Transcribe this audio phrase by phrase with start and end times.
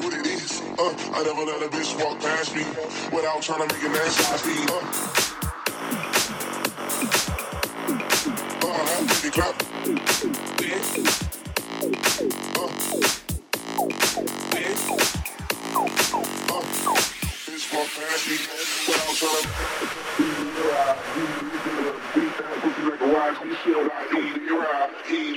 [0.00, 0.62] know what it is.
[0.78, 2.64] Uh, I never let a bitch walk past me
[3.14, 4.54] without trying to make an ass of me.
[4.68, 4.74] Uh,
[8.66, 8.74] uh, I
[9.14, 9.54] think to.
[25.08, 25.36] He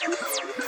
[0.00, 0.67] Thank you.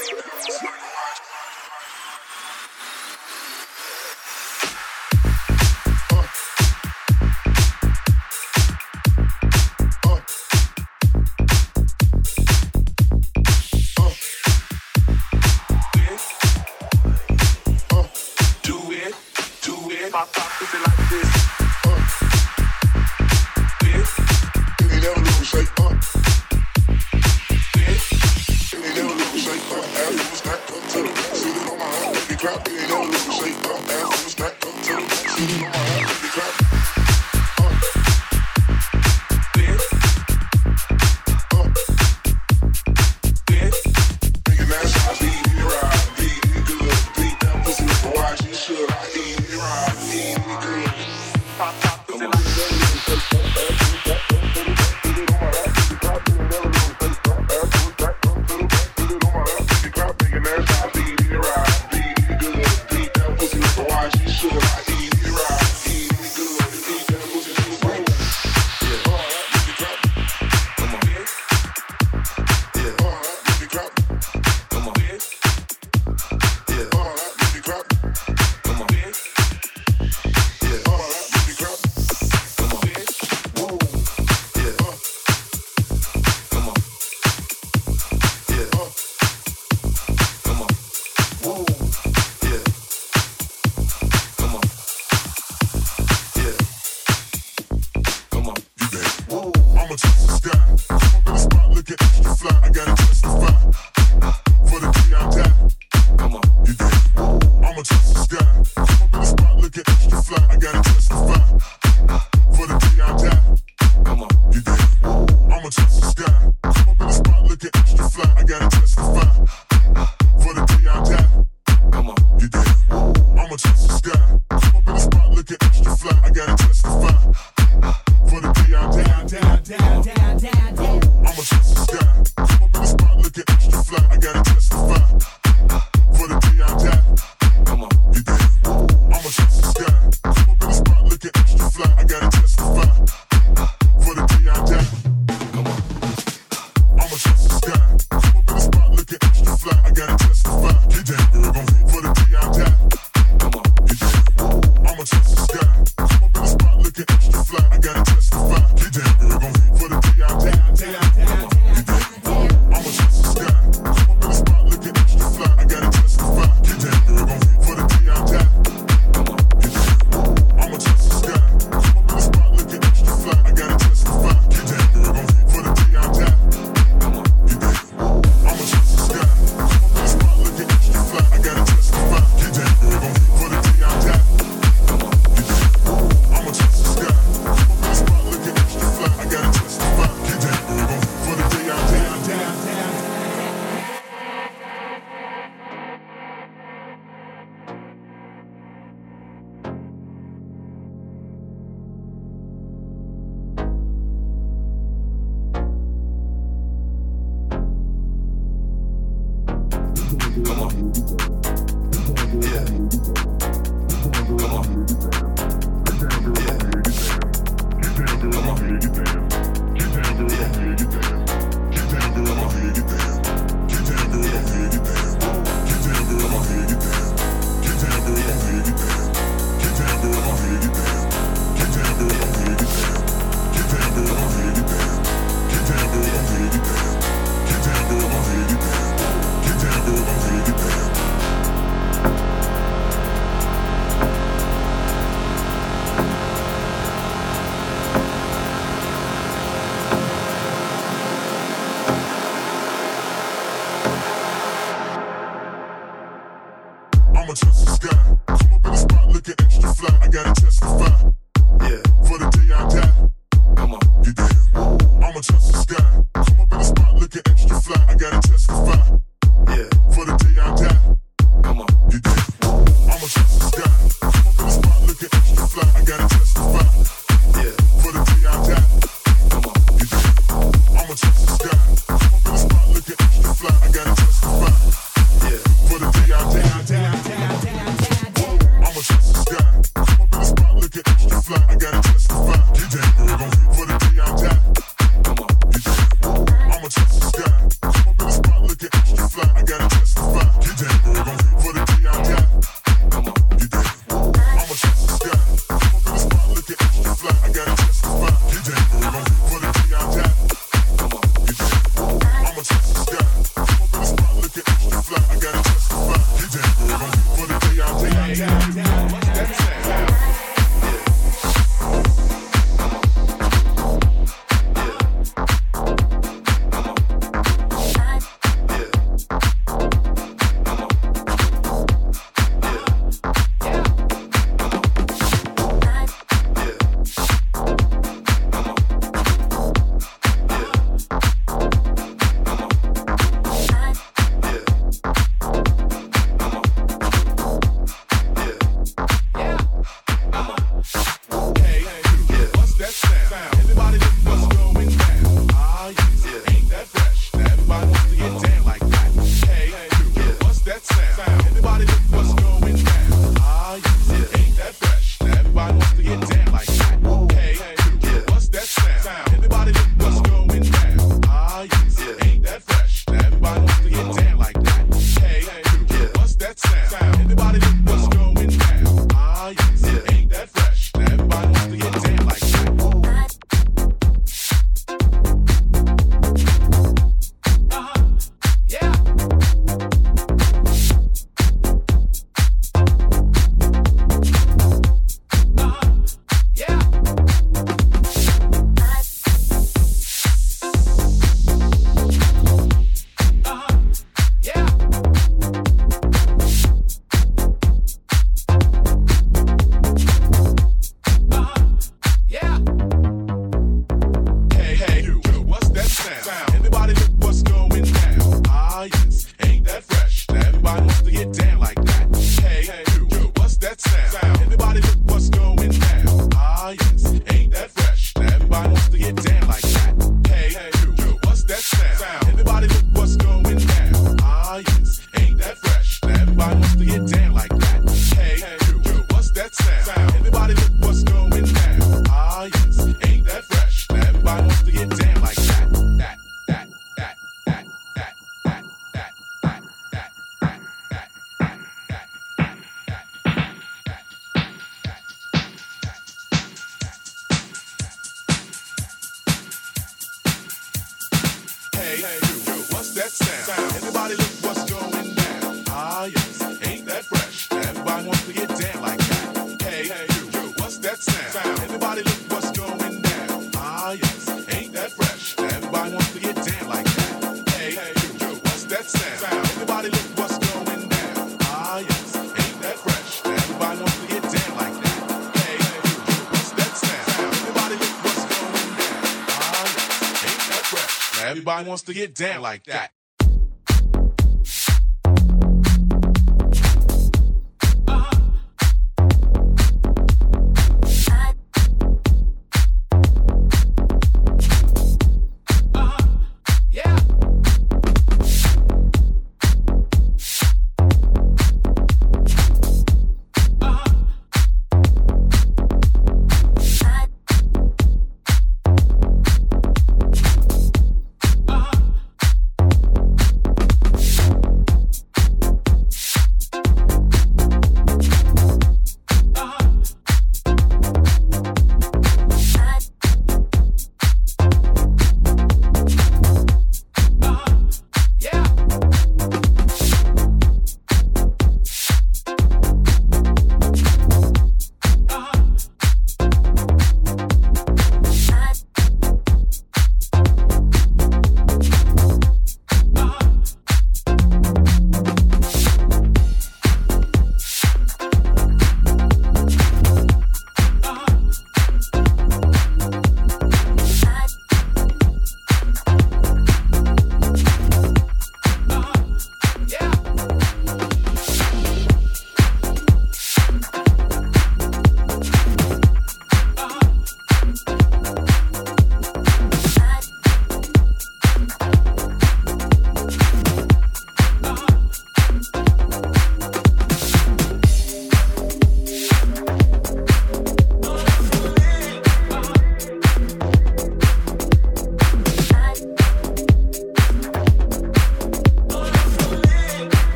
[491.42, 492.72] Wants to get down like that.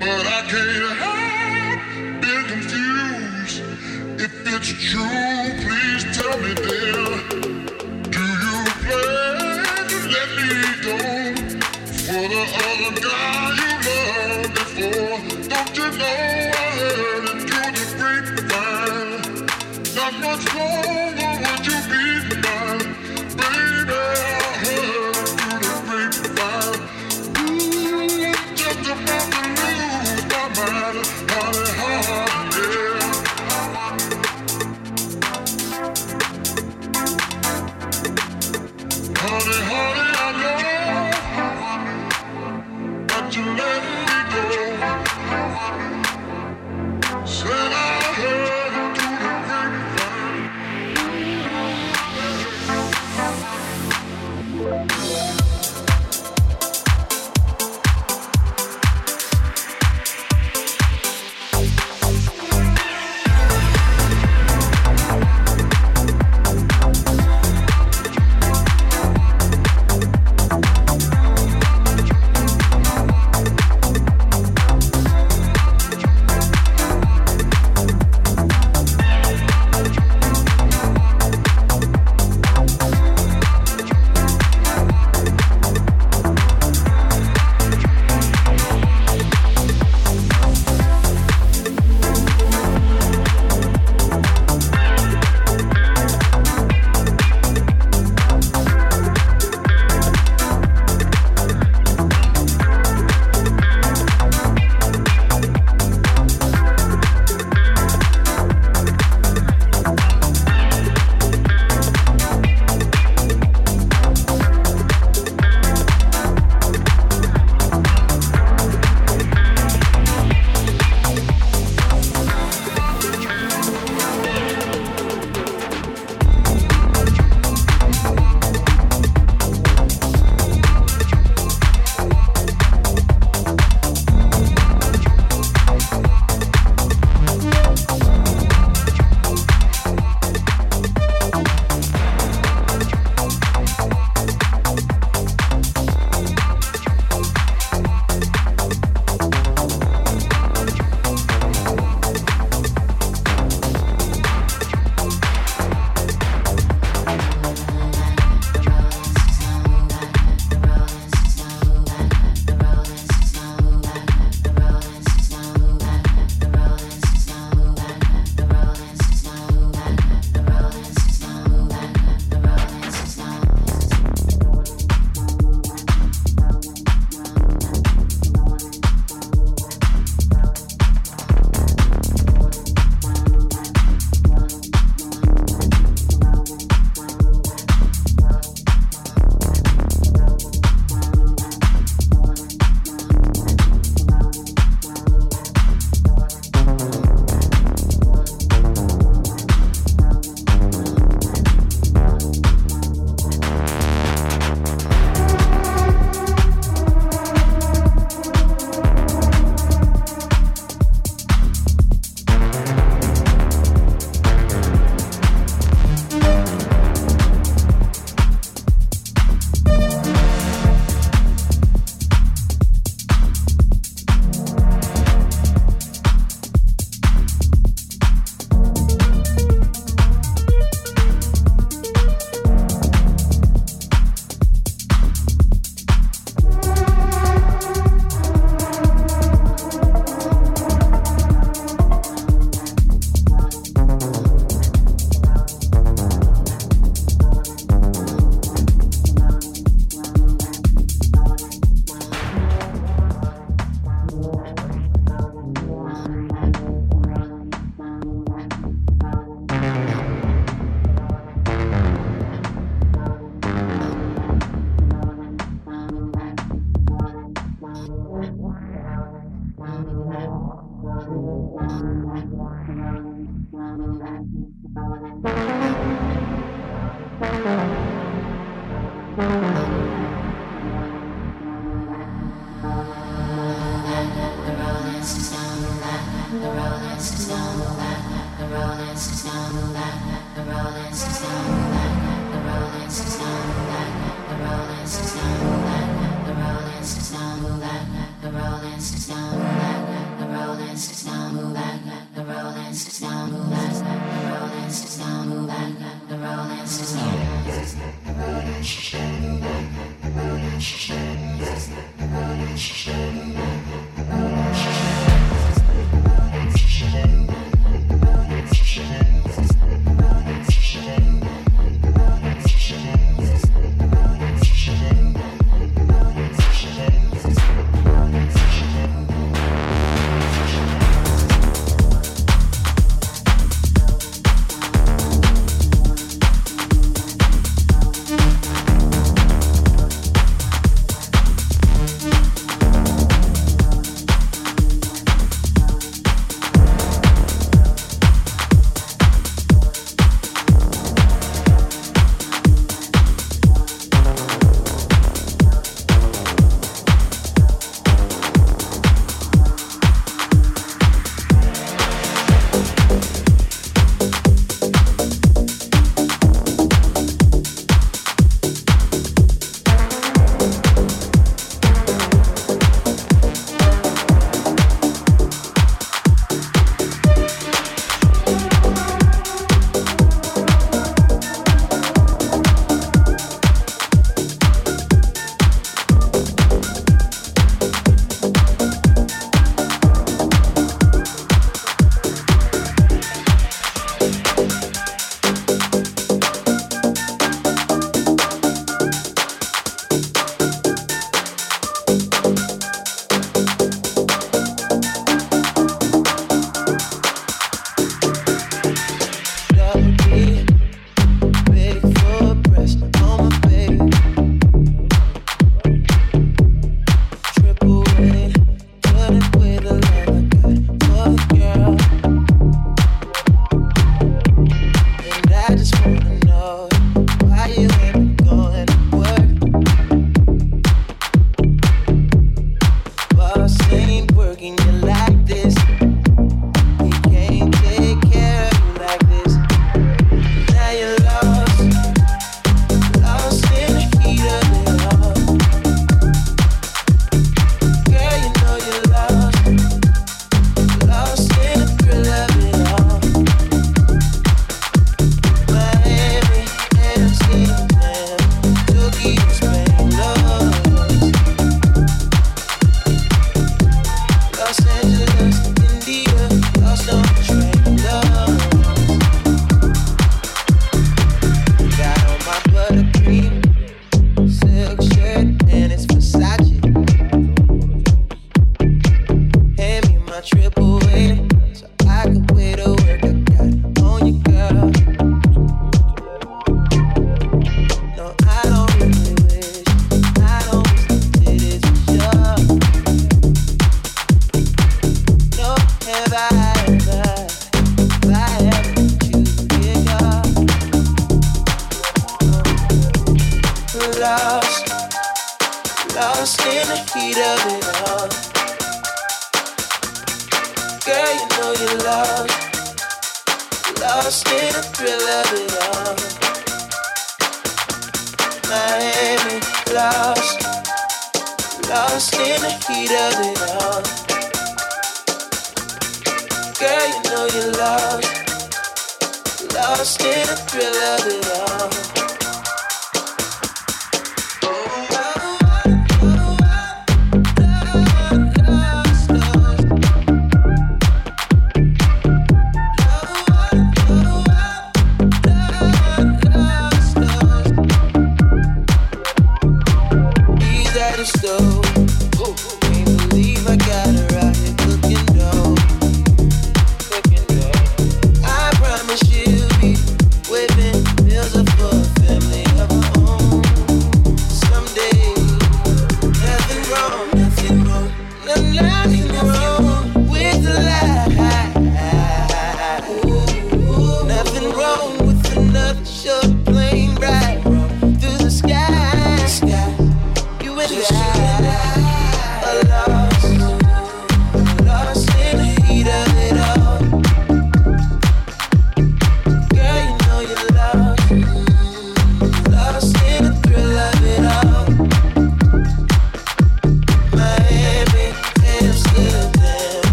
[0.00, 3.62] but I can't help being confused
[4.20, 5.31] if it's true.